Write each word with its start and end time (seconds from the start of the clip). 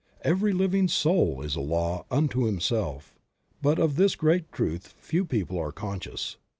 Every 0.23 0.51
living 0.51 0.87
soul 0.87 1.43
is 1.43 1.55
a 1.55 1.59
law 1.61 2.05
unto 2.09 2.45
himself, 2.45 3.13
but 3.61 3.77
of 3.77 3.97
this 3.97 4.15
great 4.15 4.51
truth 4.51 4.95
few 4.99 5.25
people 5.25 5.59
are 5.59 5.71
conscious. 5.71 6.37